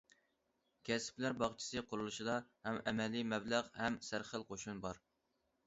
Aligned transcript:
كەسىپلەر 0.87 1.35
باغچىسى 1.43 1.83
قۇرۇلۇشىدا 1.91 2.39
ھەم 2.71 2.81
ئەمەلىي 2.87 3.29
مەبلەغ، 3.37 3.73
ھەم 3.85 4.01
سەرخىل 4.11 4.51
قوشۇن 4.51 4.85
بار. 4.89 5.07